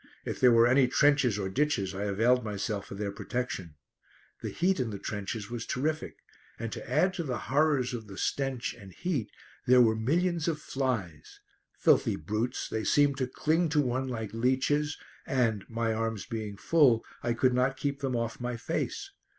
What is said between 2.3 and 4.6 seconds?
myself of their protection. The